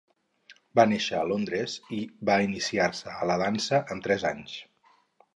[0.77, 1.99] Va néixer a Londres i
[2.29, 4.57] va iniciar-se a la dansa amb tres anys.